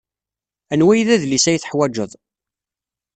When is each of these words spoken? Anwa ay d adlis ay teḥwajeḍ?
Anwa 0.73 0.91
ay 0.93 1.01
d 1.07 1.09
adlis 1.15 1.45
ay 1.49 1.59
teḥwajeḍ? 1.59 2.11